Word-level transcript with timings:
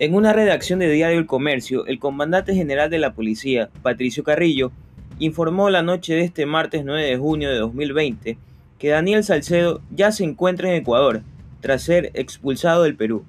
En 0.00 0.14
una 0.14 0.32
redacción 0.32 0.78
de 0.78 0.88
Diario 0.88 1.18
El 1.18 1.26
Comercio, 1.26 1.84
el 1.86 1.98
comandante 1.98 2.54
general 2.54 2.88
de 2.88 3.00
la 3.00 3.14
policía, 3.14 3.68
Patricio 3.82 4.22
Carrillo, 4.22 4.70
informó 5.18 5.70
la 5.70 5.82
noche 5.82 6.14
de 6.14 6.20
este 6.20 6.46
martes 6.46 6.84
9 6.84 7.02
de 7.02 7.16
junio 7.16 7.50
de 7.50 7.58
2020 7.58 8.38
que 8.78 8.88
Daniel 8.90 9.24
Salcedo 9.24 9.82
ya 9.90 10.12
se 10.12 10.22
encuentra 10.22 10.68
en 10.68 10.76
Ecuador 10.76 11.22
tras 11.60 11.82
ser 11.82 12.12
expulsado 12.14 12.84
del 12.84 12.94
Perú. 12.94 13.24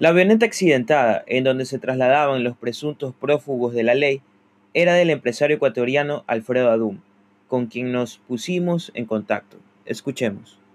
La 0.00 0.08
avioneta 0.08 0.44
accidentada, 0.44 1.22
en 1.28 1.44
donde 1.44 1.66
se 1.66 1.78
trasladaban 1.78 2.42
los 2.42 2.56
presuntos 2.56 3.14
prófugos 3.14 3.74
de 3.74 3.84
la 3.84 3.94
ley, 3.94 4.22
era 4.74 4.94
del 4.94 5.10
empresario 5.10 5.54
ecuatoriano 5.54 6.24
Alfredo 6.26 6.72
Adum, 6.72 6.98
con 7.46 7.66
quien 7.66 7.92
nos 7.92 8.18
pusimos 8.18 8.90
en 8.94 9.04
contacto. 9.04 9.58
Escuchemos. 9.84 10.65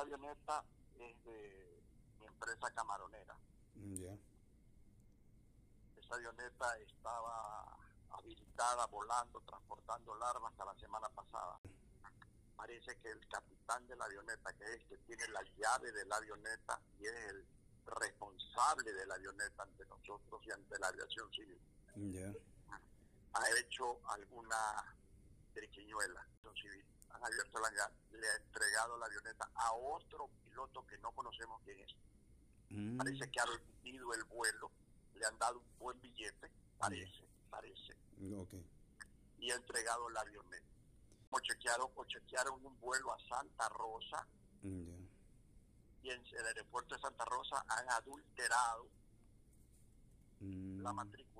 Esa 0.00 0.06
avioneta 0.06 0.64
es 0.98 1.24
de 1.24 1.82
mi 2.18 2.26
empresa 2.26 2.70
camaronera. 2.70 3.36
Esa 5.98 6.14
avioneta 6.14 6.78
estaba 6.78 7.76
habilitada, 8.08 8.86
volando, 8.86 9.40
transportando 9.42 10.14
larvas 10.14 10.52
hasta 10.52 10.64
la 10.64 10.74
semana 10.80 11.06
pasada. 11.10 11.60
Parece 12.56 12.96
que 13.00 13.10
el 13.10 13.28
capitán 13.28 13.86
de 13.88 13.96
la 13.96 14.06
avioneta, 14.06 14.50
que 14.54 14.72
es 14.72 14.84
que 14.86 14.96
tiene 15.04 15.28
la 15.28 15.42
llave 15.42 15.92
de 15.92 16.06
la 16.06 16.16
avioneta 16.16 16.80
y 16.98 17.04
es 17.04 17.14
el 17.28 17.46
responsable 17.84 18.94
de 18.94 19.04
la 19.04 19.16
avioneta 19.16 19.64
ante 19.64 19.84
nosotros 19.84 20.40
y 20.46 20.50
ante 20.50 20.78
la 20.78 20.88
aviación 20.88 21.30
civil. 21.30 21.60
Ha 23.34 23.50
hecho 23.58 24.00
alguna 24.08 24.96
triquiñuela 25.52 26.26
civil. 26.54 26.86
Han 27.10 27.22
abierto 27.22 27.60
la 27.60 27.70
le 28.20 28.28
ha 28.28 28.36
entregado 28.36 28.98
la 28.98 29.06
avioneta 29.06 29.50
a 29.54 29.72
otro 29.72 30.28
piloto 30.44 30.86
que 30.86 30.98
no 30.98 31.10
conocemos 31.12 31.60
quién 31.64 31.80
es. 31.80 31.94
Mm. 32.70 32.98
Parece 32.98 33.30
que 33.30 33.40
ha 33.40 33.46
vendido 33.46 34.12
el 34.14 34.24
vuelo, 34.24 34.70
le 35.14 35.26
han 35.26 35.38
dado 35.38 35.58
un 35.58 35.78
buen 35.78 36.00
billete, 36.00 36.50
parece, 36.78 37.24
parece. 37.50 37.96
Y 39.38 39.50
ha 39.50 39.54
entregado 39.54 40.08
la 40.10 40.20
avioneta. 40.20 40.66
O 41.30 41.40
chequearon, 41.40 41.88
o 41.94 42.04
chequearon 42.04 42.64
un 42.64 42.78
vuelo 42.80 43.12
a 43.12 43.18
Santa 43.28 43.68
Rosa 43.70 44.26
y 46.02 46.10
en 46.10 46.22
el 46.26 46.46
aeropuerto 46.46 46.94
de 46.94 47.00
Santa 47.00 47.24
Rosa 47.24 47.64
han 47.68 47.88
adulterado 47.90 48.88
la 50.40 50.92
mm. 50.92 50.96
matrícula 50.96 51.30